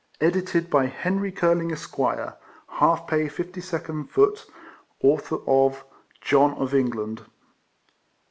EDITED 0.19 0.67
BY 0.71 0.87
HENRY 0.87 1.31
CURLING, 1.31 1.71
Esq., 1.71 1.95
HALF 1.95 3.05
PAY 3.05 3.27
52d 3.29 4.09
foot, 4.09 4.47
AUTHOR 5.03 5.43
OF 5.47 5.85
"JOHN 6.21 6.53
OF 6.55 6.73
ENGLAND." 6.73 7.25